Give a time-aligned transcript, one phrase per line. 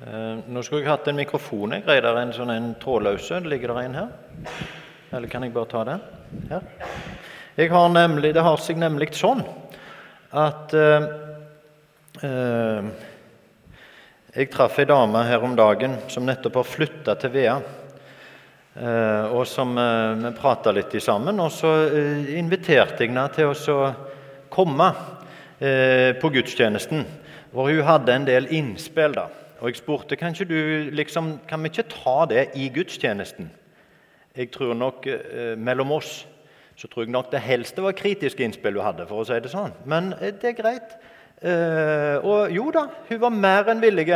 [0.00, 1.74] Eh, nå skulle jeg hatt en mikrofon.
[1.76, 3.42] Jeg greier der en sånn en trådløse.
[3.44, 4.12] Ligger det en her?
[5.12, 6.04] Eller kan jeg bare ta den?
[6.48, 6.62] Her.
[7.58, 9.42] Jeg har nemlig, det har seg nemlig sånn
[10.30, 11.08] at eh,
[12.24, 12.88] eh,
[14.30, 17.58] Jeg traff ei dame her om dagen som nettopp har flytta til Vea.
[18.80, 23.52] Eh, og som eh, Vi prata litt sammen, og så eh, inviterte jeg henne til
[23.52, 23.92] å
[24.48, 24.94] komme
[25.60, 27.02] på gudstjenesten.
[27.52, 29.12] Hvor hun hadde en del innspill.
[29.12, 29.26] da.
[29.60, 33.50] Og jeg spurte kan, ikke du, liksom, kan vi ikke ta det i gudstjenesten.
[34.36, 36.26] Jeg tror nok eh, Mellom oss
[36.80, 39.06] så tror jeg nok det helste var kritiske innspill hun hadde.
[39.06, 39.74] for å si det sånn.
[39.84, 40.94] Men eh, det er greit.
[41.40, 44.08] Eh, og jo da, hun var mer enn villig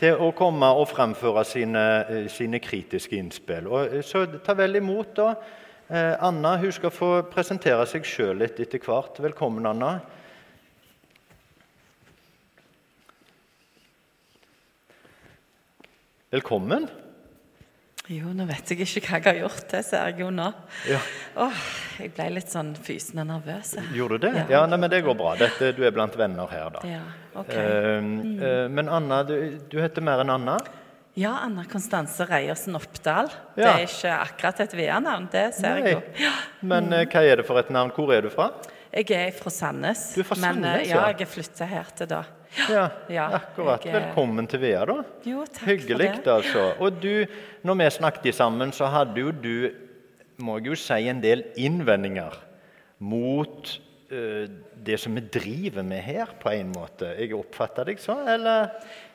[0.00, 3.68] til å komme og fremføre sine, eh, sine kritiske innspill.
[3.68, 5.14] Og, eh, så ta vel imot.
[5.14, 5.34] da.
[5.90, 9.20] Eh, Anna hun skal få presentere seg sjøl litt etter hvert.
[9.20, 10.00] Velkommen, Anna.
[16.32, 16.86] Velkommen.
[18.08, 19.66] Jo, nå vet jeg ikke hva jeg har gjort.
[19.68, 20.46] til, ser jeg jo nå.
[20.88, 21.00] Ja.
[21.44, 21.58] Åh,
[22.00, 23.74] jeg ble litt sånn fysende nervøs.
[23.92, 24.30] Gjorde du det?
[24.38, 24.44] Ja.
[24.54, 25.34] Ja, nei, men Det går bra.
[25.36, 26.80] Dette, du er blant venner her, da.
[26.88, 27.02] Ja,
[27.36, 27.52] ok.
[27.52, 28.08] Eh,
[28.48, 29.36] eh, men Anna, du,
[29.68, 30.56] du heter mer enn Anna?
[31.20, 33.28] Ja, Anna Konstanse Reiersen Oppdal.
[33.52, 35.82] Det er ikke akkurat et via navn, det ser Nei.
[35.84, 36.04] jeg jo.
[36.24, 36.36] Ja.
[36.64, 37.92] Men eh, hva er det for et navn?
[37.92, 38.54] Hvor er du fra?
[38.88, 40.14] Jeg er fra Sandnes.
[40.16, 41.10] Du er fra men eh, Sandnes, ja, ja.
[41.12, 42.24] jeg er flytta her til da.
[42.68, 43.84] Ja, Ja, akkurat.
[43.84, 45.02] jeg, eh, Velkommen til Vea, da.
[45.24, 46.32] Jo, takk Hyggelig, for det.
[46.32, 46.64] altså.
[46.80, 47.26] Og du,
[47.64, 49.70] når vi snakket sammen, så hadde jo du,
[50.38, 52.36] må jeg jo si, en del innvendinger
[52.98, 53.80] mot
[54.12, 54.46] uh,
[54.84, 57.14] det som vi driver med her, på en måte.
[57.18, 58.68] Jeg oppfatter deg sånn, eller?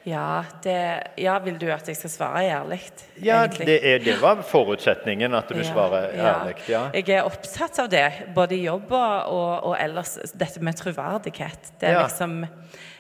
[0.08, 0.76] Ja, det,
[1.20, 2.80] ja, vil du at jeg skal svare ærlig?
[3.20, 6.56] Ja, det, er, det var forutsetningen, at du Ja, svarer ærlig.
[6.72, 6.86] Ja.
[6.96, 10.18] Jeg er opptatt av det, både i jobb og, og, ellers.
[10.34, 11.74] Dette med troverdighet.
[11.80, 12.46] Det er liksom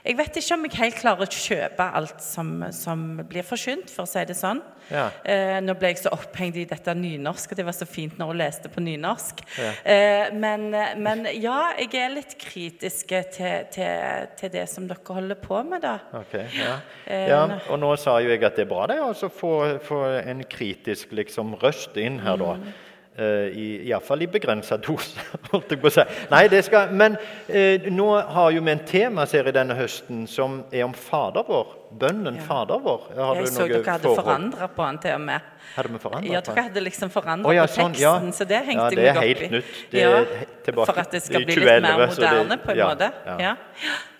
[0.07, 4.05] Jeg vet ikke om jeg helt klarer å kjøpe alt som, som blir forkynt, for
[4.05, 4.61] å si det sånn.
[4.87, 5.09] Ja.
[5.27, 8.31] Eh, nå ble jeg så opphengt i dette nynorsk, og det var så fint når
[8.31, 9.43] hun leste på nynorsk.
[9.59, 9.73] Ja.
[9.83, 10.69] Eh, men,
[11.03, 15.83] men ja, jeg er litt kritisk til, til, til det som dere holder på med,
[15.83, 15.97] da.
[16.21, 16.79] Okay, ja.
[17.03, 17.43] Eh, ja.
[17.67, 19.53] Og nå sa jo jeg at det er bra det, å få,
[19.83, 22.55] få en kritisk liksom, røst inn her, da.
[22.61, 22.75] Mm.
[23.17, 25.17] Eh, i, Iallfall i begrensa dose,
[25.51, 26.03] holdt jeg på å si.
[26.29, 27.15] Nei, det skal, men
[27.49, 31.71] eh, nå har jo vi en temaserie denne høsten som er om Fader vår.
[31.97, 32.43] Bønnen Ja.
[32.45, 33.07] Fader vår.
[33.17, 35.47] Har Jeg du så dere hadde forandra på den til og med.
[35.73, 38.35] Hadde vi forandret Ja, dere hadde liksom forandra oh, ja, på sånn, teksten, ja.
[38.37, 39.49] så det hengte Ja, jeg det meg opp helt i.
[39.55, 39.73] nytt.
[39.95, 42.75] Det er helt tilbake for at det skal bli bli litt mer moderne, det- på
[42.75, 43.09] en ja, måte.
[43.47, 43.55] ja.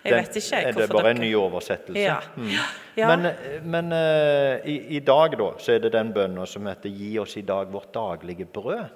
[0.08, 2.02] Jeg vet ikke hvorfor Det er bare en ny oversettelse.
[2.02, 2.16] Ja.
[2.36, 2.50] Mm.
[2.96, 3.16] Ja.
[3.16, 3.32] Men,
[3.64, 7.36] men uh, i, i dag da, så er det den bønnen som heter 'Gi oss
[7.36, 8.88] i dag vårt daglige brød'.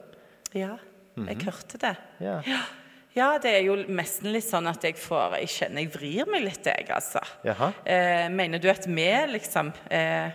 [0.55, 0.77] Ja,
[1.17, 1.29] Mhm.
[1.29, 1.97] jeg hørte det.
[2.21, 2.41] Ja.
[3.15, 6.43] Ja, det er jo nesten litt sånn at jeg får Jeg kjenner jeg vrir meg
[6.47, 7.21] litt, jeg, altså.
[7.85, 10.31] Eh, mener du at vi liksom eh,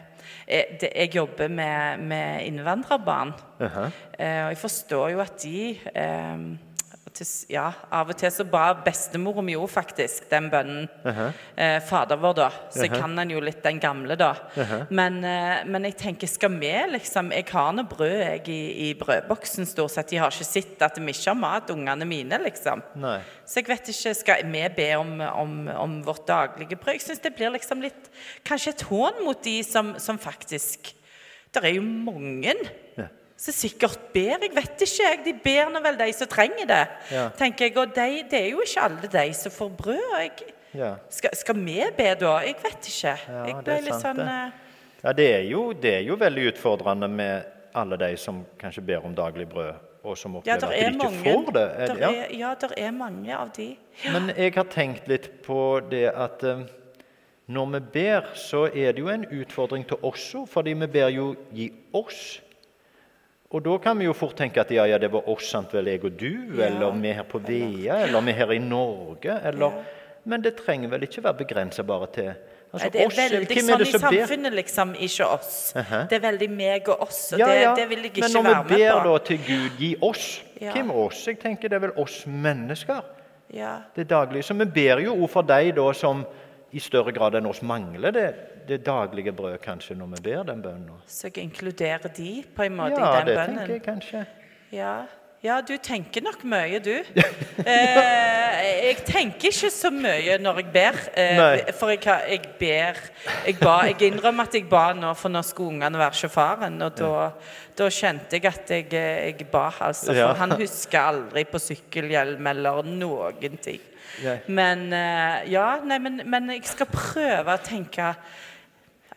[0.47, 3.33] jeg, Jeg jobber med, med innvandrerbarn.
[3.59, 3.87] Jaha.
[4.19, 6.37] Eh, og jeg forstår jo at de eh,
[7.17, 10.87] til, ja, Av og til så ba bestemor mi jo faktisk den bønnen.
[11.57, 12.49] eh, Fader vår, da.
[12.69, 14.33] Så jeg kan den jo litt, den gamle, da.
[14.89, 18.93] men, eh, men jeg tenker, skal vi liksom Jeg har nå brød jeg i, i
[18.99, 20.09] brødboksen stort sett.
[20.13, 22.83] De har ikke sett at vi ikke har mat, ungene mine, liksom.
[22.95, 23.19] Nei.
[23.45, 26.93] Så jeg vet ikke, Skal vi be om, om, om vårt daglige brød?
[26.97, 28.09] Jeg syns det blir liksom litt
[28.47, 30.93] Kanskje et hån mot de som, som faktisk
[31.53, 32.53] Det er jo mange
[32.97, 33.07] Ja.
[33.37, 34.37] Som sikkert ber.
[34.41, 35.19] Jeg vet ikke, jeg.
[35.25, 36.83] De ber nå vel de som trenger det.
[37.13, 37.27] Ja.
[37.37, 40.07] tenker jeg, Og de, det er jo ikke alle de som får brød.
[40.19, 40.31] Jeg,
[40.75, 40.95] Ja.
[41.09, 42.37] skal, skal vi be da?
[42.45, 43.13] Jeg vet ikke.
[43.29, 44.25] Ja, jeg ble litt sant, sånn det.
[44.27, 44.51] eh,
[45.03, 49.05] ja det, er jo, det er jo veldig utfordrende med alle de som kanskje ber
[49.05, 51.23] om daglig brød, og som opplever at de ikke mange.
[51.23, 51.63] får det.
[51.77, 52.09] Er, Der ja.
[52.11, 53.69] er, ja, det er mange av de.
[54.11, 56.65] Men jeg har tenkt litt på det at eh,
[57.47, 61.07] når vi ber, så er det jo en utfordring til oss òg, fordi vi ber
[61.09, 62.41] jo 'gi oss'.
[63.51, 65.87] Og da kan vi jo fort tenke at ja, ja, det var oss, sant vel,
[65.87, 66.65] jeg og du, Ja.
[66.67, 69.71] eller vi her på Vea, eller vi her i Norge, eller
[70.25, 72.33] Men det trenger vel ikke være begrensa bare til
[72.73, 74.95] altså, det er oss, veldig er sånn i samfunnet, liksom.
[74.99, 75.73] Ikke oss.
[75.79, 76.01] Aha.
[76.09, 78.33] Det er veldig meg og oss, og Ja, det, ja, det vil jeg ikke være
[78.33, 78.43] med på.
[78.43, 80.71] Men når vi ber da til Gud 'gi oss', Ja.
[80.73, 81.25] hvem er oss?
[81.27, 83.01] Jeg tenker det er vel oss mennesker.
[83.53, 83.77] Ja.
[83.95, 84.43] det daglige.
[84.43, 86.25] Så vi ber jo også for deg da som
[86.75, 88.25] i større grad enn oss mangler det,
[88.67, 90.97] det daglige brød, kanskje, når vi ber den bønnen.
[91.07, 93.37] Så jeg inkluderer de på en måte Ja, i den bønnen?
[93.37, 94.25] Ja, det tenker jeg kanskje.
[94.75, 94.95] Ja.
[95.45, 96.95] ja, du tenker nok mye, du.
[97.67, 100.97] Eh, jeg tenker ikke så mye når jeg ber.
[101.17, 102.99] Eh, for jeg, jeg ber
[103.47, 106.77] jeg, ba, jeg innrømmer at jeg ba nå, for nå skulle ungene være sjåføren.
[106.85, 107.09] Og da,
[107.79, 110.11] da kjente jeg at jeg, eh, jeg ba, altså.
[110.13, 110.33] For Ja.
[110.39, 113.81] han husker aldri på sykkelhjelm eller noen ting.
[114.47, 118.13] Men eh, ja, nei, men, men jeg skal prøve å tenke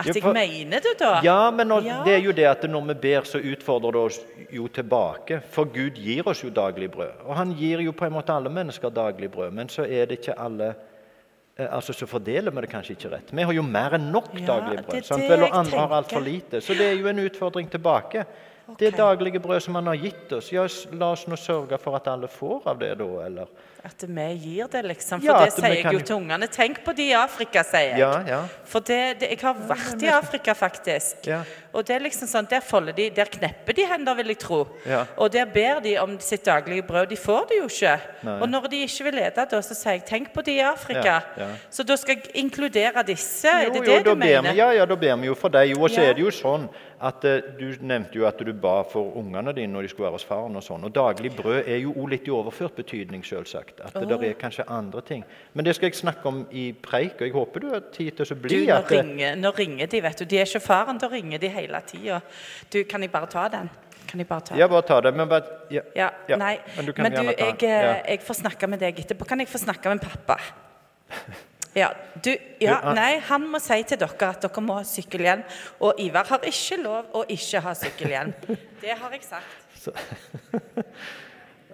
[0.01, 1.21] At jeg mener det, da?
[1.25, 1.97] Ja, men når, Ja.
[2.07, 4.21] det er jo det at når vi ber, så utfordrer det oss
[4.51, 5.43] jo tilbake.
[5.53, 7.19] For Gud gir oss jo daglig brød.
[7.27, 9.53] Og han gir jo på en måte alle mennesker daglig brød.
[9.53, 10.71] Men så er det ikke alle
[11.59, 13.35] eh, Altså så fordeler vi det kanskje ikke rett.
[13.37, 15.05] Vi har jo mer enn nok Ja, daglig brød.
[15.05, 15.27] Sant?
[15.29, 16.61] Vel, og andre har altfor for lite.
[16.65, 18.25] Så det er jo en utfordring tilbake.
[18.79, 20.51] Det daglige brød som han har gitt oss.
[20.53, 23.09] Ja, la oss nå sørge for at alle får av det, da.
[23.27, 23.47] Eller
[23.85, 25.21] At vi gir det, liksom.
[25.21, 26.49] For Ja, det sier jeg kan jo jo- til ungene.
[26.53, 27.99] Tenk på de i Afrika, sier jeg.
[27.99, 28.41] Ja, ja.
[28.65, 31.27] For det, det, jeg har vært i Afrika, faktisk.
[31.73, 34.61] Og det er liksom sånn, der folder de, der knepper de hender, vil jeg tro.
[34.89, 35.05] Ja.
[35.17, 37.07] Og der ber de om sitt daglige brød.
[37.13, 37.97] De får det jo ikke.
[38.27, 38.37] Nei.
[38.43, 41.17] Og når de ikke vil lede, da, så sier jeg tenk på de i Afrika.
[41.37, 41.51] Ja, ja.
[41.71, 43.49] Så da skal jeg inkludere disse.
[43.49, 44.51] er det jo, det du mener?
[44.51, 45.71] vi, ja, ja, da ber vi jo for deg.
[45.75, 46.69] Jo, og så er det jo sånn
[47.01, 50.19] at uh, Du nevnte jo at du ba for ungene dine når de skulle være
[50.19, 50.57] hos faren.
[50.59, 53.81] Og sånn, og daglig brød er jo litt i overført betydning, selvsagt.
[53.87, 55.25] At det er kanskje andre ting.
[55.55, 58.27] Men det skal jeg snakke om i preik, og jeg håper du har tid til
[58.27, 60.25] å Du, bli nå at det- ringer, nå ringer de, vet du.
[60.25, 62.21] De er ikke faren, da ringer de hele tida.
[62.73, 63.71] Du, kan jeg bare ta den?
[64.07, 64.61] Kan jeg bare ta den?
[64.61, 65.17] Ja, bare ta den.
[65.17, 65.83] Men bare ja.
[65.97, 66.59] Ja, Ja, nei.
[66.77, 69.25] men du kan Men du, jeg, eh, jeg får snakke med deg etterpå.
[69.25, 70.39] Kan jeg få snakke med pappa?
[71.75, 71.93] Ja,
[72.25, 75.45] du, ja, nei, Han må si til dere at dere må ha sykkelhjelm.
[75.81, 78.33] Og Ivar har ikke lov å ikke ha sykkelhjelm.
[78.83, 79.87] Det har jeg sagt.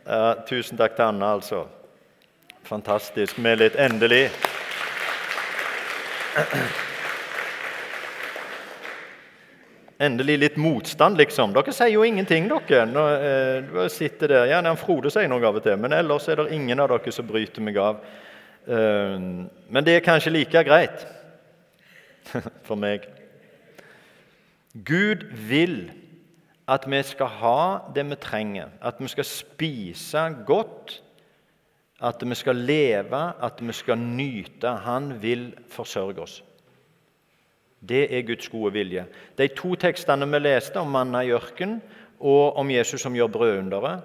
[0.04, 1.64] Uh, tusen takk til Anna, altså.
[2.68, 4.28] Fantastisk med litt endelig.
[9.98, 11.54] Endelig litt motstand, liksom.
[11.56, 12.84] Dere sier jo ingenting, dere.
[12.90, 14.48] Nå, eh, sitter der.
[14.50, 17.12] Gjerne han Frode sier noe av og til, men ellers er det ingen av dere
[17.12, 18.02] som bryter meg av.
[18.68, 21.06] Eh, men det er kanskje like greit
[22.68, 23.08] for meg.
[24.84, 25.88] Gud vil
[26.68, 27.60] at vi skal ha
[27.94, 31.00] det vi trenger, at vi skal spise godt,
[32.04, 34.74] at vi skal leve, at vi skal nyte.
[34.84, 36.42] Han vil forsørge oss.
[37.80, 39.04] Det er Guds gode vilje.
[39.38, 41.80] De to tekstene vi leste om manna i ørkenen
[42.20, 44.02] og om Jesus som gjør brødunderet,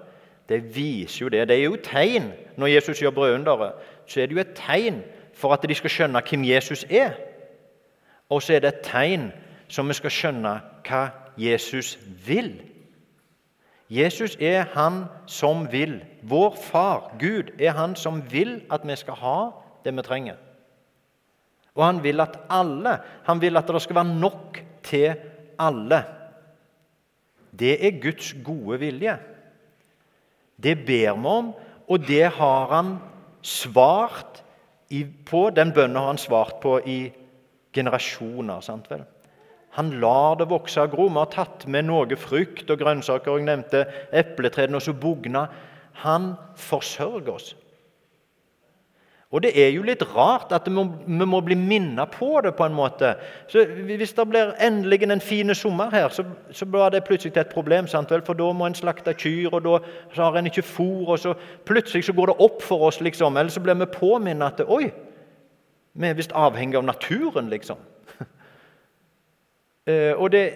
[0.48, 1.48] det viser jo det.
[1.48, 2.32] Det er jo tegn.
[2.56, 3.72] Når Jesus gjør brødunderet,
[4.06, 5.02] så er det jo et tegn
[5.34, 7.14] for at de skal skjønne hvem Jesus er.
[8.28, 9.30] Og så er det et tegn
[9.68, 10.52] som vi skal skjønne
[10.88, 11.02] hva
[11.38, 12.54] Jesus vil.
[13.92, 16.02] Jesus er han som vil.
[16.22, 19.38] Vår far, Gud, er han som vil at vi skal ha
[19.84, 20.36] det vi trenger.
[21.76, 25.14] Og han vil at alle Han vil at det skal være nok til
[25.58, 26.02] alle.
[27.52, 29.18] Det er Guds gode vilje.
[30.62, 31.52] Det ber vi om,
[31.88, 32.96] og det har han
[33.42, 34.42] svart
[35.26, 35.50] på.
[35.50, 37.12] Den bønnen har han svart på i
[37.72, 38.60] generasjoner.
[38.60, 39.04] sant vel?
[39.76, 41.08] Han lar det vokse og gro.
[41.08, 43.30] Vi har tatt med noe frukt og grønnsaker.
[43.30, 45.46] og nevnte epletrærne og så bugna.
[46.04, 47.54] Han forsørger oss.
[49.32, 52.74] Og det er jo litt rart at vi må, bli minnet på det på en
[52.76, 53.14] måte.
[53.48, 57.48] Så Hvis det blir endelig en fin sommer her, så, så blir det plutselig et
[57.48, 57.86] problem.
[57.88, 58.12] Sant?
[58.12, 59.78] For da må en slakte kyr, og da
[60.18, 61.32] har en ikke fôr, og så
[61.64, 63.36] plutselig så går det opp for oss, liksom.
[63.36, 64.92] Eller så blir vi påminnet at oi,
[65.94, 67.80] vi er visst avhengig av naturen, liksom.
[69.82, 70.52] Eh, og det,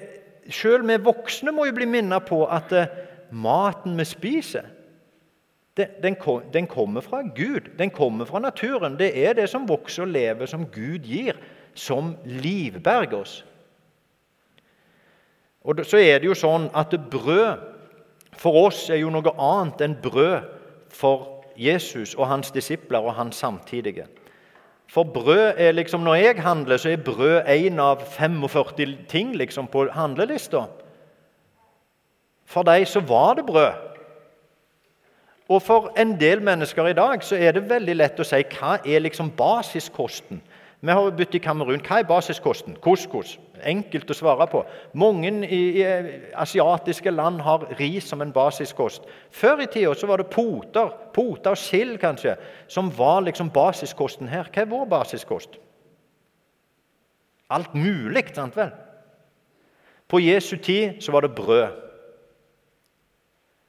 [0.55, 2.93] Selv vi voksne må jo bli minnet på at eh,
[3.35, 4.69] maten vi spiser,
[5.77, 6.17] den,
[6.53, 7.61] den, kommer fra Gud.
[7.79, 8.99] Den kommer fra naturen.
[8.99, 11.37] Det er det som vokser og lever, som Gud gir,
[11.75, 13.45] som livberger oss.
[15.61, 17.59] Og Så er det jo sånn at brød
[18.37, 20.45] for oss er jo noe annet enn brød
[20.93, 24.07] for Jesus og hans disipler og hans samtidige.
[24.89, 29.67] For brød er liksom, Når jeg handler, så er brød én av 45 ting liksom,
[29.67, 30.67] på handlelista.
[32.45, 33.96] For dem så var det brød.
[35.49, 38.79] Og for en del mennesker i dag så er det veldig lett å si hva
[38.83, 40.41] er liksom basiskosten.
[40.81, 41.83] Vi har byttet i Kamerun.
[41.83, 42.77] Hva er basiskosten?
[42.83, 43.37] Couscous.
[43.65, 44.61] Enkelt å svare på.
[44.99, 45.85] Mange i, i
[46.37, 49.07] asiatiske land har ris som en basiskost.
[49.31, 52.37] Før i tida så var det poter, poter og sild kanskje,
[52.69, 54.51] som var liksom basiskosten her.
[54.53, 55.57] Hva er vår basiskost?
[57.51, 58.75] Alt mulig, sant vel?
[60.11, 61.86] På Jesu tid så var det brød.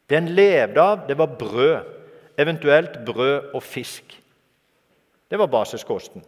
[0.09, 1.93] Det en levde av, det var brød,
[2.39, 4.21] eventuelt brød og fisk.
[5.31, 6.23] Det var basiskosten.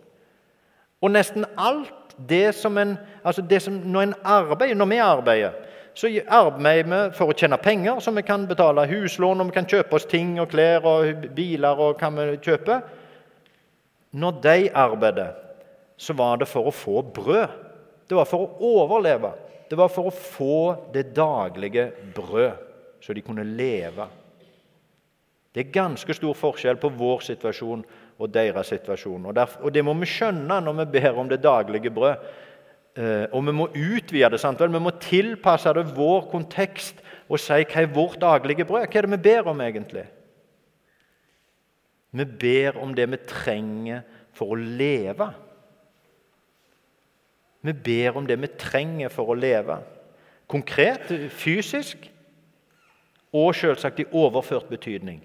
[1.01, 5.51] Og nesten alt det som en altså det som Når en arbeider, når vi arbeider,
[5.93, 9.67] så arbeider vi for å tjene penger, så vi kan betale huslån og vi kan
[9.67, 12.81] kjøpe oss ting og klær og biler og hva vi kjøper.
[14.11, 15.29] Når de arbeidet,
[15.97, 17.47] så var det for å få brød.
[18.09, 19.31] Det var for å overleve.
[19.69, 22.68] Det var for å få det daglige brød
[23.01, 24.07] så de kunne leve.
[25.53, 27.81] Det er ganske stor forskjell på vår situasjon
[28.19, 29.25] og deres situasjon.
[29.25, 32.29] Og, derfor, og Det må vi skjønne når vi ber om det daglige brød.
[32.99, 34.39] Eh, og vi må utvide det.
[34.39, 34.73] sant vel?
[34.73, 38.87] Vi må tilpasse det vår kontekst og si hva er vårt daglige brød.
[38.87, 40.05] Hva er det vi ber om, egentlig?
[42.11, 44.01] Vi ber om det vi trenger
[44.33, 45.29] for å leve.
[47.61, 49.77] Vi ber om det vi trenger for å leve.
[50.49, 52.07] Konkret, fysisk,
[53.33, 55.21] og selvsagt i overført betydning.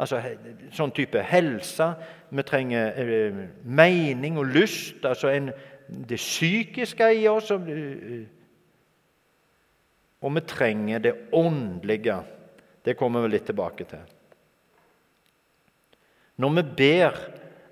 [0.00, 0.20] Altså
[0.72, 1.90] sånn type helse.
[2.32, 5.04] Vi trenger eh, mening og lyst.
[5.04, 5.50] altså en
[5.90, 7.50] det psykiske i oss.
[10.20, 12.20] Og vi trenger det åndelige.
[12.84, 14.04] Det kommer vi litt tilbake til.
[16.40, 17.18] Når vi ber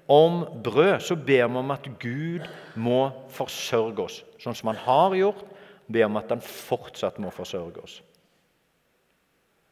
[0.09, 2.45] om brød, så ber vi om at Gud
[2.77, 5.45] må forsørge oss, sånn som Han har gjort.
[5.89, 8.03] Ber om at Han fortsatt må forsørge oss.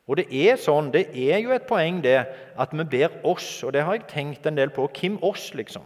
[0.06, 2.20] Og det er sånn, det er jo et poeng det
[2.56, 4.86] at vi ber oss, og det har jeg tenkt en del på.
[4.94, 5.82] Hvem oss, liksom?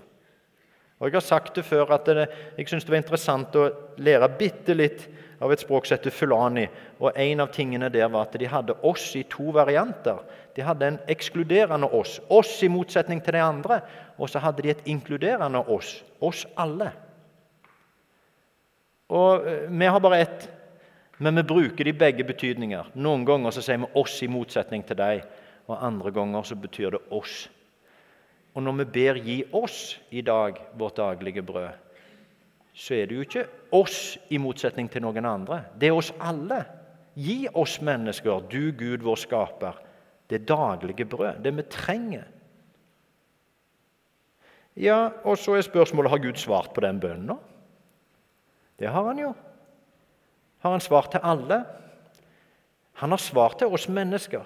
[1.00, 2.27] Og Jeg har sagt det før at det,
[2.59, 5.07] jeg syns det var interessant å lære bitte litt
[5.41, 6.67] av et språk som heter fulani.
[7.00, 10.21] Og En av tingene der var at de hadde oss i to varianter.
[10.55, 13.81] De hadde en ekskluderende oss, oss i motsetning til de andre.
[14.21, 16.93] Og så hadde de et inkluderende oss, oss alle.
[19.09, 20.49] Og eh, Vi har bare ett,
[21.21, 22.93] men vi bruker de begge betydninger.
[22.97, 25.25] Noen ganger så sier vi 'oss' i motsetning til deg,
[25.69, 27.49] og andre ganger så betyr det 'oss'.
[28.55, 31.77] Og når vi ber 'gi oss i dag vårt daglige brød',
[32.75, 35.65] så er det jo ikke oss i motsetning til noen andre.
[35.81, 36.65] Det er oss alle.
[37.15, 39.75] Gi oss mennesker, du Gud, vår skaper,
[40.31, 42.25] det daglige brød, det vi trenger.
[44.77, 47.39] Ja, og så er spørsmålet har Gud svart på den bønnen.
[48.79, 49.35] Det har han jo.
[50.61, 51.62] Har han svar til alle?
[53.00, 54.45] Han har svar til oss mennesker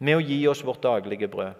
[0.00, 1.58] med å gi oss vårt daglige brød.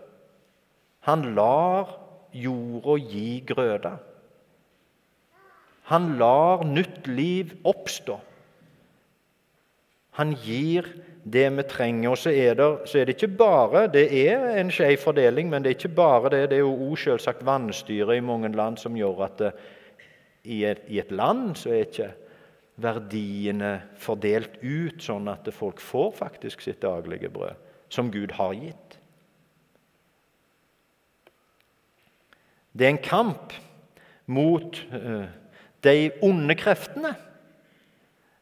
[1.06, 1.92] Han lar
[2.32, 3.92] jorda gi grøda.
[5.90, 8.18] Han lar nytt liv oppstå.
[10.18, 10.86] Han gir
[11.24, 12.12] det vi trenger.
[12.12, 15.62] Og så er, det, så er det ikke bare Det er en skjev fordeling, men
[15.62, 16.42] det er ikke bare det.
[16.50, 19.52] Det er jo òg selvsagt vannstyret i mange land som gjør at det,
[20.44, 22.12] i, et, i et land så er ikke
[22.80, 27.58] verdiene fordelt ut sånn at folk får faktisk sitt daglige brød,
[27.92, 28.96] som Gud har gitt.
[32.72, 33.54] Det er en kamp
[34.30, 35.26] mot uh,
[35.82, 37.14] de onde kreftene.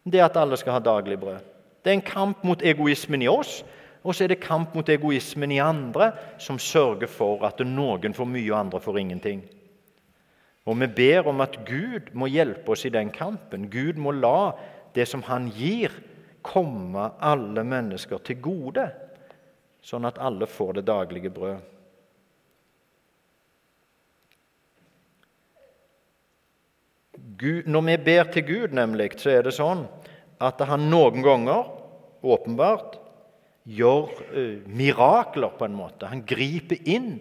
[0.04, 1.44] Det at alle skal ha daglig brød.
[1.84, 3.62] Det er en kamp mot egoismen i oss,
[4.04, 8.28] og så er det kamp mot egoismen i andre, som sørger for at noen får
[8.28, 9.42] mye og andre får ingenting.
[10.68, 13.70] Og Vi ber om at Gud må hjelpe oss i den kampen.
[13.72, 14.52] Gud må la
[14.94, 15.92] det som Han gir,
[16.42, 18.84] komme alle mennesker til gode,
[19.84, 21.58] sånn at alle får det daglige brød.
[27.38, 29.84] Gud, når vi ber til Gud, nemlig, så er det sånn
[30.42, 31.68] at han noen ganger
[32.22, 32.96] åpenbart
[33.68, 36.08] gjør uh, mirakler, på en måte.
[36.10, 37.18] Han griper inn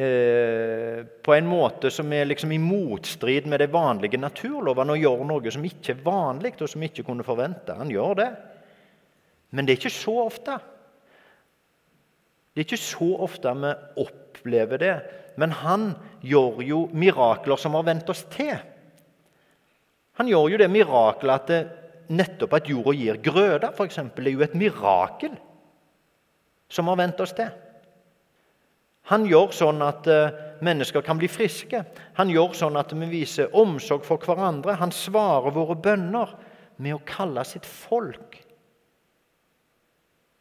[0.00, 5.24] uh, på en måte som er liksom i motstrid med de vanlige naturlovene og gjør
[5.28, 7.76] noe som ikke er vanlig, og som ikke kunne forvente.
[7.76, 8.30] Han gjør det.
[9.50, 10.58] Men det er ikke så ofte.
[12.52, 13.72] Det er ikke så ofte vi
[14.04, 14.94] opplever det.
[15.36, 15.90] Men han
[16.24, 18.56] gjør jo mirakler som har vent oss til.
[20.16, 21.60] Han gjør jo det mirakelet at det,
[22.06, 25.34] nettopp at jorda gir grøde, f.eks., er jo et mirakel
[26.70, 27.50] som har vent oss til.
[29.10, 30.34] Han gjør sånn at uh,
[30.66, 31.82] mennesker kan bli friske.
[32.18, 34.74] Han gjør sånn at vi viser omsorg for hverandre.
[34.80, 36.34] Han svarer våre bønner
[36.82, 38.40] med å kalle sitt folk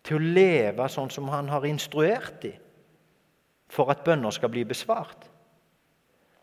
[0.06, 2.60] til å leve sånn som han har instruert dem,
[3.70, 5.26] for at bønner skal bli besvart.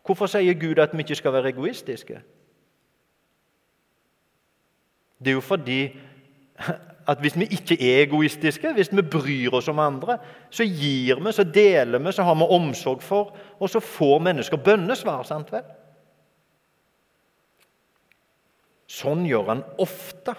[0.03, 2.19] Hvorfor sier Gud at vi ikke skal være egoistiske?
[5.23, 5.79] Det er jo fordi
[7.07, 10.19] at hvis vi ikke er egoistiske, hvis vi bryr oss om andre,
[10.51, 14.61] så gir vi, så deler vi, så har vi omsorg for, og så får mennesker
[14.63, 15.25] bønnesvar.
[15.27, 15.65] sant vel?
[18.93, 20.35] Sånn gjør han ofte.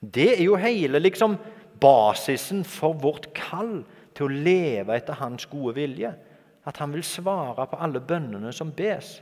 [0.00, 1.38] Det er jo hele liksom,
[1.80, 3.80] basisen for vårt kall
[4.14, 6.12] til å leve etter hans gode vilje.
[6.68, 9.16] At han vil svare på alle bønnene som bes.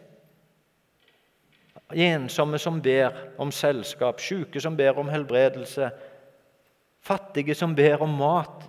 [1.94, 5.90] Ensomme som ber om selskap, syke som ber om helbredelse,
[7.06, 8.64] fattige som ber om mat.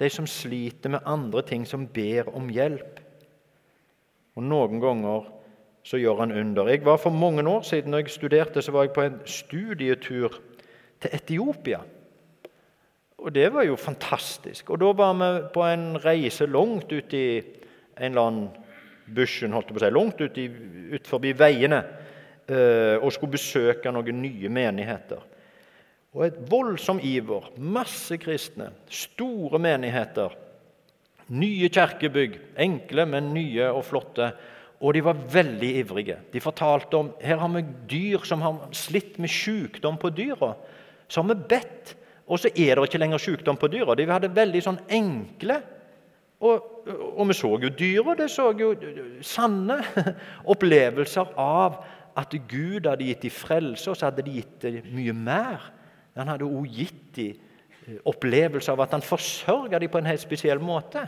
[0.00, 3.00] De som sliter med andre ting, som ber om hjelp.
[4.36, 5.28] Og Noen ganger
[5.84, 6.68] så gjør han under.
[6.68, 10.40] Jeg var For mange år siden når jeg studerte, så var jeg på en studietur
[11.00, 11.80] til Etiopia.
[13.20, 14.70] Og det var jo fantastisk.
[14.70, 17.42] Og Da var vi på en reise langt ut i
[18.00, 18.48] en eller annen
[19.14, 20.46] bushen, holdt jeg på å si, langt ut, i,
[20.94, 21.80] ut forbi veiene
[22.48, 25.20] eh, og skulle besøke noen nye menigheter.
[26.16, 27.50] Og et voldsom iver.
[27.58, 28.70] Masse kristne.
[28.90, 30.34] Store menigheter.
[31.30, 32.38] Nye kirkebygg.
[32.58, 34.32] Enkle, men nye og flotte.
[34.80, 36.18] Og de var veldig ivrige.
[36.32, 40.54] De fortalte om her har vi dyr som har slitt med sykdom på dyra.
[41.06, 41.94] Så har vi bedt,
[42.26, 43.94] og så er det ikke lenger sykdom på dyra.
[43.94, 45.60] De hadde veldig sånn enkle
[46.40, 48.14] og, og vi så jo dyra.
[48.16, 48.72] Det så jo
[49.26, 49.80] sanne
[50.52, 51.82] opplevelser av
[52.18, 55.68] at Gud hadde gitt dem frelse, og så hadde de gitt dem mye mer.
[56.20, 57.32] Han hadde òg gitt dem
[57.86, 61.06] eh, opplevelse av at han forsørga dem på en helt spesiell måte.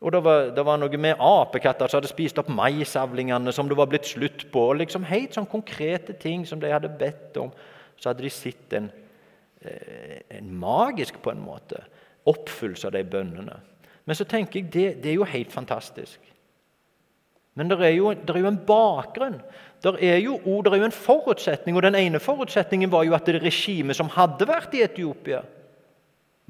[0.00, 3.76] Og Det var, det var noe med apekatter som hadde spist opp maisavlingene som det
[3.76, 4.70] var blitt slutt på.
[4.70, 7.52] og liksom Helt sånn konkrete ting som de hadde bedt om.
[8.00, 8.88] Så hadde de sett en,
[9.60, 11.82] eh, en magisk på en måte
[12.28, 13.60] oppfyllelse av de bønnene.
[14.04, 16.20] Men så tenker jeg det, det er jo helt fantastisk.
[17.54, 19.40] Men det er jo, er jo en bakgrunn.
[19.80, 23.26] Det er jo, det er jo en forutsetning, og den ene forutsetningen var jo at
[23.26, 25.40] det regimet som hadde vært i Etiopia,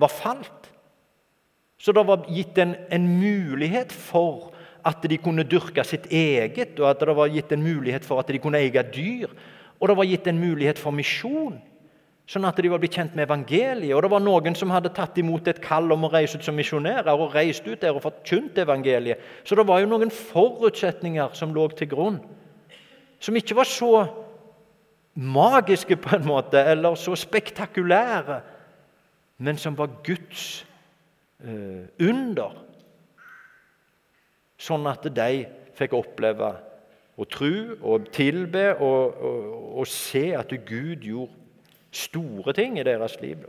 [0.00, 0.70] var falt.
[1.80, 4.50] Så det var gitt en, en mulighet for
[4.84, 8.28] at de kunne dyrke sitt eget, og at det var gitt en mulighet for at
[8.32, 9.30] de kunne eie dyr.
[9.80, 11.60] Og det var gitt en mulighet for misjon
[12.30, 13.94] sånn at de var blitt kjent med evangeliet.
[13.96, 16.54] Og det var noen som hadde tatt imot et kall om å reise ut som
[16.58, 19.22] misjonærer og reist ut der og forkynt evangeliet.
[19.42, 22.20] Så det var jo noen forutsetninger som lå til grunn,
[23.20, 24.06] som ikke var så
[25.14, 28.40] magiske på en måte, eller så spektakulære,
[29.38, 30.66] men som var Guds
[31.44, 32.56] eh, under.
[34.60, 35.44] Sånn at de
[35.76, 36.50] fikk oppleve
[37.20, 37.52] å tro
[37.92, 39.46] og tilbe og, og,
[39.80, 41.36] og se at Gud gjorde
[41.90, 43.44] store ting i deres liv.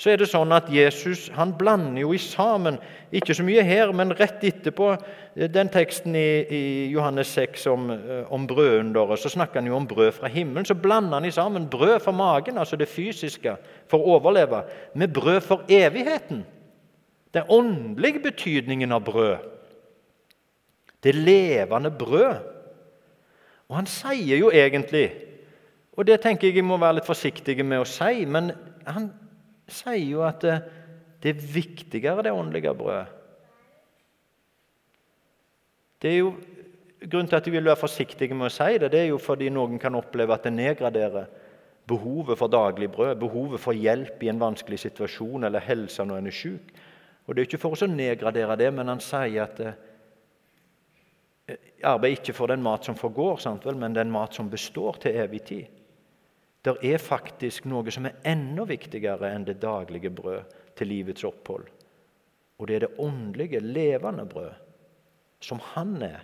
[0.00, 2.78] Så er det sånn at Jesus han blander jo i sammen,
[3.12, 7.90] ikke så mye her, men rett etterpå eh, den teksten i, i Johannes 6 om,
[7.92, 10.64] eh, om brødunderet, så snakker han jo om brød fra himmelen.
[10.64, 13.58] Så blander han i sammen brød for magen, altså det fysiske,
[13.92, 14.62] for å overleve,
[14.96, 16.46] med brød for evigheten.
[17.36, 19.48] Den åndelige betydningen av brød.
[21.04, 22.40] Det levende brød.
[23.68, 25.10] Og han sier jo egentlig
[25.98, 28.54] og Det tenker jeg jeg må være litt forsiktig med å si, men
[28.86, 29.10] han
[29.74, 30.58] sier jo at det,
[31.22, 33.18] det er viktigere, det åndelige brødet.
[36.00, 36.32] Det er jo
[37.00, 39.46] Grunnen til at jeg vil være forsiktig med å si det, det er jo fordi
[39.48, 41.30] noen kan oppleve at det nedgraderer
[41.88, 46.28] behovet for daglig brød, behovet for hjelp i en vanskelig situasjon eller helse når en
[46.28, 46.74] er syk.
[47.24, 49.72] Og Det er ikke for å nedgradere det, men han sier at det
[51.88, 55.16] arbeid ikke for den mat som forgår, sant vel, men den mat som består til
[55.24, 55.79] evig tid.
[56.64, 61.64] Det er faktisk noe som er enda viktigere enn det daglige brød til livets opphold.
[62.60, 64.52] Og det er det åndelige, levende brød,
[65.40, 66.20] som Han er,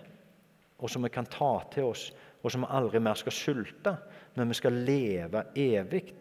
[0.77, 2.11] og som vi kan ta til oss,
[2.43, 3.95] og som vi aldri mer skal sulte,
[4.35, 6.13] men vi skal leve evig.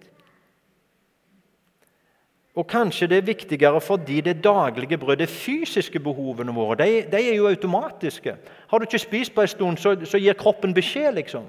[2.56, 7.20] Og kanskje det er viktigere fordi det daglige brød, det fysiske behovene våre, de, de
[7.20, 8.36] er jo automatiske.
[8.68, 11.44] Har du ikke spist på en stund, så, så gir kroppen beskjed, liksom.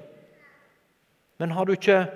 [1.38, 2.06] Men har du ikke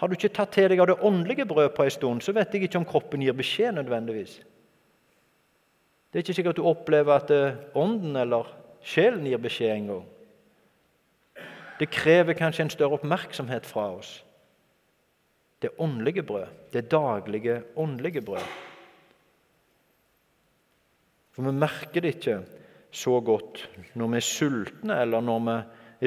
[0.00, 2.54] har du ikke tatt til deg av det åndelige brød på en stund, så vet
[2.54, 4.38] jeg ikke om kroppen gir beskjed nødvendigvis.
[6.08, 8.48] Det er ikke sikkert du opplever at eh, ånden eller
[8.80, 10.06] sjelen gir beskjed engang.
[11.80, 14.14] Det krever kanskje en større oppmerksomhet fra oss.
[15.60, 18.48] Det åndelige brød, det daglige åndelige brød.
[21.36, 22.38] For vi merker det ikke
[22.90, 25.58] så godt når vi er sultne, eller når vi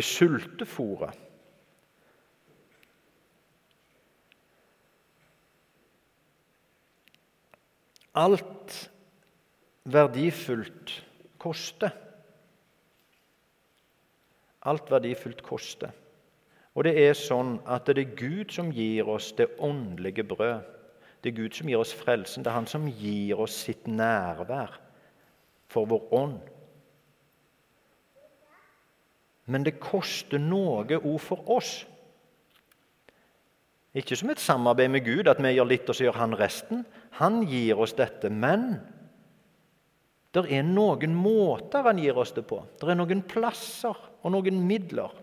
[0.02, 1.14] er sultefòra.
[8.14, 8.92] Alt
[9.84, 11.04] verdifullt
[11.42, 11.92] koster.
[14.62, 15.92] Alt verdifullt koster.
[16.74, 20.64] Og det er sånn at det er Gud som gir oss det åndelige brød.
[21.22, 22.44] Det er Gud som gir oss frelsen.
[22.44, 24.80] Det er Han som gir oss sitt nærvær
[25.70, 26.40] for vår ånd.
[29.46, 31.84] Men det koster noe òg for oss.
[33.94, 36.86] Ikke som et samarbeid med Gud, at vi gjør litt, og så gjør han resten.
[37.20, 38.74] Han gir oss dette, men
[40.34, 42.64] det er noen måter han gir oss det på.
[42.80, 45.14] Det er noen plasser og noen midler.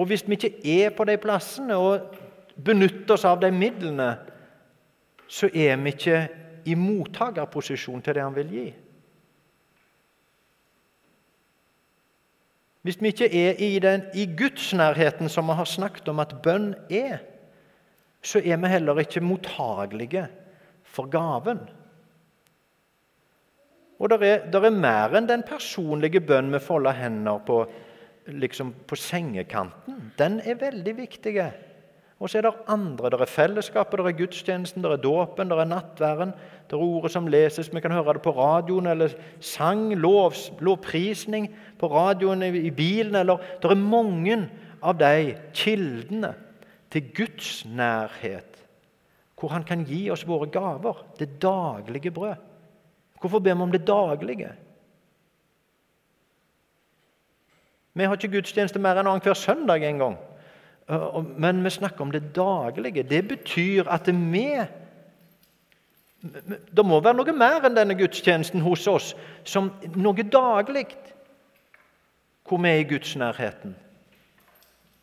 [0.00, 2.16] Og hvis vi ikke er på de plassene og
[2.58, 4.12] benytter oss av de midlene,
[5.30, 6.20] så er vi ikke
[6.66, 8.68] i mottakerposisjon til det han vil gi.
[12.82, 16.72] Hvis vi ikke er i, den, i gudsnærheten som vi har snakket om at bønn
[16.90, 17.20] er,
[18.22, 20.26] så er vi heller ikke mottagelige
[20.84, 21.62] for gaven.
[24.00, 27.62] Og det er, er mer enn den personlige bønn med folda hender på,
[28.32, 30.12] liksom på sengekanten.
[30.18, 31.34] Den er veldig viktig.
[32.20, 33.10] Og så er det andre.
[33.12, 36.34] Det er fellesskapet, det er gudstjenesten, det er dåpen, det er nattværen.
[36.68, 37.72] Det er ordet som leses.
[37.72, 41.48] Vi kan høre det på radioen, eller sang, lov, lovprisning
[41.80, 43.16] på radioen, i bilen.
[43.16, 44.38] eller Det er mange
[44.82, 46.34] av de kildene
[46.90, 48.56] til Guds nærhet,
[49.40, 52.34] hvor Han kan gi oss våre gaver, det daglige brød.
[53.20, 54.52] Hvorfor ber vi om det daglige?
[57.94, 60.18] Vi har ikke gudstjeneste mer enn annenhver søndag en gang.
[61.36, 63.02] Men vi snakker om det daglige.
[63.02, 64.46] Det betyr at vi
[66.76, 70.84] Det må være noe mer enn denne gudstjenesten hos oss, som noe daglig,
[72.44, 73.72] hvor vi er i Guds nærheten,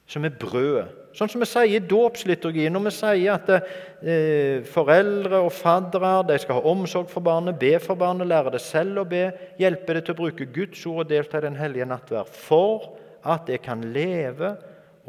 [0.08, 5.40] som er brødet Sånn som vi sier i dåpsliturgien, når vi sier at eh, foreldre
[5.48, 9.08] og faddere de skal ha omsorg for barnet, be for barnet, lære det selv å
[9.10, 9.24] be,
[9.58, 12.92] hjelpe det til å bruke Guds ord og delta i den hellige nattverd, for
[13.26, 14.54] at det kan leve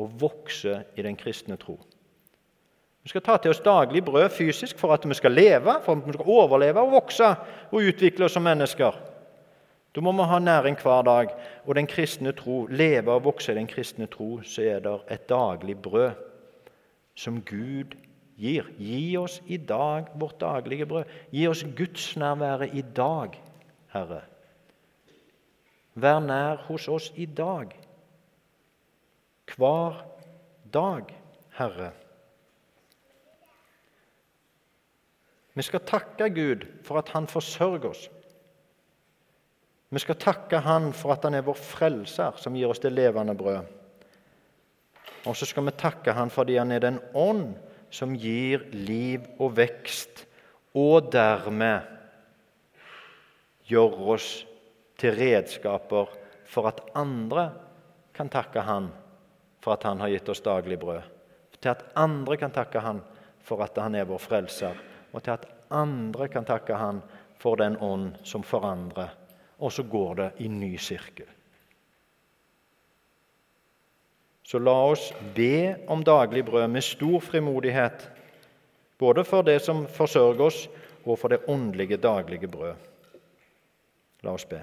[0.00, 1.76] og vokse i den kristne tro.
[3.04, 6.08] Vi skal ta til oss daglig brød fysisk for at vi skal leve, for at
[6.08, 7.28] vi skal overleve og vokse
[7.68, 8.96] og utvikle oss som mennesker.
[9.98, 11.32] Da må vi ha næring hver dag.
[11.66, 15.28] Og den kristne tro, leve og vokse i den kristne tro, så er det et
[15.28, 16.10] daglig brød
[17.18, 17.96] som Gud
[18.38, 18.68] gir.
[18.78, 21.04] Gi oss i dag vårt daglige brød.
[21.32, 23.34] Gi oss gudsnærværet i dag,
[23.90, 24.20] Herre.
[25.94, 27.74] Vær nær hos oss i dag.
[29.56, 29.98] Hver
[30.72, 31.10] dag,
[31.58, 31.90] Herre.
[35.54, 38.10] Vi skal takke Gud for at Han forsørger oss.
[39.88, 43.34] Vi skal takke Han for at Han er vår frelser, som gir oss det levende
[43.36, 43.64] brød.
[45.26, 47.54] Og så skal vi takke Han fordi Han er den ånd
[47.90, 50.26] som gir liv og vekst,
[50.76, 51.86] og dermed
[53.68, 54.28] gjør oss
[55.00, 56.12] til redskaper
[56.48, 57.48] for at andre
[58.12, 58.90] kan takke Han
[59.64, 61.00] for at Han har gitt oss daglig brød.
[61.58, 63.00] Til at andre kan takke Han
[63.40, 64.76] for at Han er vår frelser,
[65.12, 67.00] og til at andre kan takke Han
[67.40, 69.16] for den ånd som forandrer
[69.58, 71.26] og så går det i ny sirkel.
[74.48, 78.08] Så la oss be om daglig brød med stor frimodighet,
[78.98, 80.68] både for det som forsørger oss,
[81.04, 82.74] og for det åndelige daglige brød.
[84.22, 84.62] La oss be.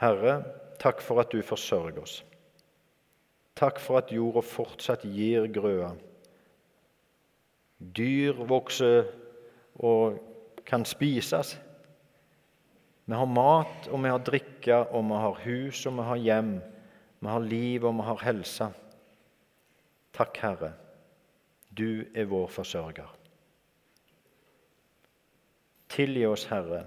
[0.00, 0.42] Herre,
[0.78, 2.24] takk for at du forsørger oss.
[3.56, 5.92] Takk for at jorda fortsatt gir grøa.
[7.96, 9.06] Dyr vokser
[9.78, 10.18] og
[10.66, 11.54] kan spises.
[13.04, 16.54] Vi har mat, og vi har drikke, og vi har hus, og vi har hjem.
[17.20, 18.70] Vi har liv, og vi har helse.
[20.14, 20.72] Takk, Herre.
[21.74, 23.10] Du er vår forsørger.
[25.94, 26.84] Tilgi oss, Herre,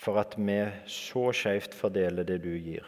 [0.00, 2.86] for at vi så skjevt fordeler det du gir.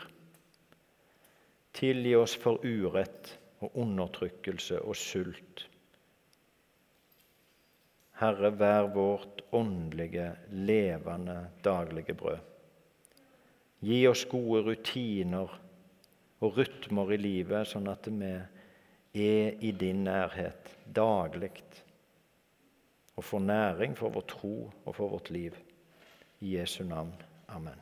[1.76, 5.66] Tilgi oss for urett og undertrykkelse og sult.
[8.20, 12.38] Herre, vær vårt åndelige, levende, daglige brød.
[13.82, 15.56] Gi oss gode rutiner
[16.42, 21.56] og rytmer i livet, sånn at vi er i din nærhet daglig
[23.16, 25.56] og får næring for vår tro og for vårt liv.
[26.40, 27.12] I Jesu navn.
[27.48, 27.78] Amen.